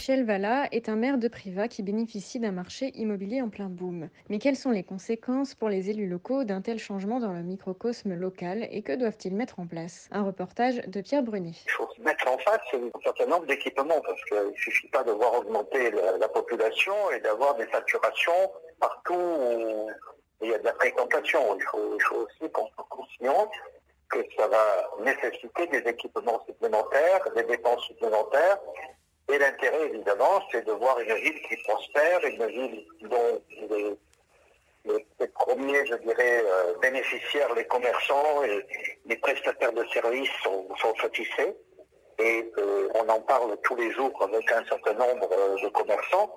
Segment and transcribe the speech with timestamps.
[0.00, 4.08] Michel Valla est un maire de Privas qui bénéficie d'un marché immobilier en plein boom.
[4.30, 8.14] Mais quelles sont les conséquences pour les élus locaux d'un tel changement dans le microcosme
[8.14, 10.08] local et que doivent-ils mettre en place?
[10.10, 11.52] Un reportage de Pierre Brunet.
[11.66, 15.12] Il faut mettre en face un certain nombre d'équipements parce qu'il ne suffit pas de
[15.12, 19.90] voir augmenter la, la population et d'avoir des saturations partout où
[20.40, 21.40] il y a de la fréquentation.
[21.56, 23.50] Il faut, il faut aussi qu'on soit conscient
[24.08, 28.58] que ça va nécessiter des équipements supplémentaires, des dépenses supplémentaires
[29.32, 33.42] et l'intérêt, évidemment, c'est de voir une ville qui prospère, une ville dont
[34.88, 38.66] les, premiers, je dirais, euh, bénéficiaires, les commerçants et
[39.06, 41.54] les prestataires de services sont, sont satisfaits.
[42.18, 46.30] Et euh, on en parle tous les jours avec un certain nombre euh, de commerçants.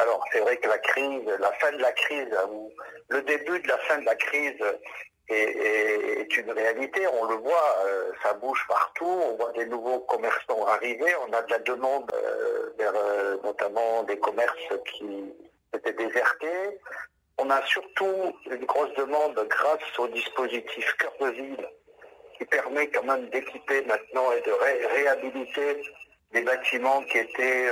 [0.00, 2.70] Alors c'est vrai que la crise, la fin de la crise, ou
[3.08, 4.60] le début de la fin de la crise
[5.32, 7.06] est, une réalité.
[7.20, 9.04] On le voit, euh, ça bouge partout.
[9.06, 11.14] On voit des nouveaux commerçants arriver.
[11.28, 15.24] On a de la demande euh, vers euh, notamment des commerces qui
[15.74, 16.78] étaient désertés.
[17.38, 21.68] On a surtout une grosse demande grâce au dispositif Cœur de Ville
[22.38, 25.82] qui permet quand même d'équiper maintenant et de ré- réhabiliter
[26.32, 27.68] des bâtiments qui étaient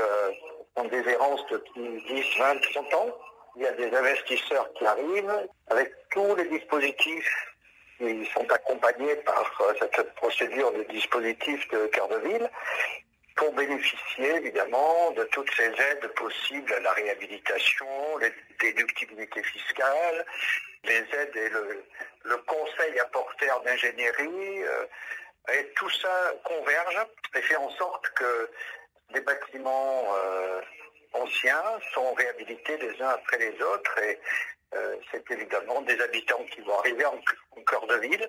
[0.76, 3.18] en déshérence depuis 10, 20, 30 ans.
[3.56, 7.50] Il y a des investisseurs qui arrivent avec tous les dispositifs
[7.98, 12.50] qui sont accompagnés par euh, cette, procédure de dispositif de cœur de ville
[13.36, 17.86] pour bénéficier évidemment de toutes ces aides possibles à la réhabilitation,
[18.18, 20.26] les déductibilités fiscales,
[20.84, 24.62] les aides et le, conseil apporté en ingénierie.
[24.64, 24.86] euh,
[25.52, 26.98] et tout ça converge
[27.34, 28.50] et fait en sorte que
[29.14, 30.29] les bâtiments euh,
[31.94, 34.18] sont réhabilités les uns après les autres et
[34.74, 37.18] euh, c'est évidemment des habitants qui vont arriver en,
[37.56, 38.28] en cœur de ville.